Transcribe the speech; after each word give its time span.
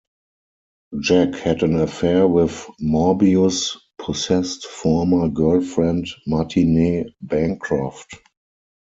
Jack 0.99 1.35
had 1.35 1.61
an 1.61 1.75
affair 1.79 2.27
with 2.27 2.65
Morbius' 2.81 3.77
possessed 3.99 4.65
former 4.65 5.29
girlfriend 5.29 6.07
Martine 6.25 7.13
Bancroft. 7.21 8.15